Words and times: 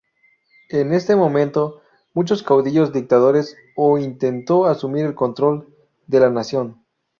En 0.69 0.93
este 0.93 1.15
momento, 1.15 1.83
muchos 2.15 2.41
caudillos, 2.41 2.91
dictadores 2.91 3.55
o, 3.75 3.99
intentó 3.99 4.65
asumir 4.65 5.05
el 5.05 5.13
control 5.13 5.75
de 6.07 6.19
la 6.19 6.31
nación. 6.31 6.83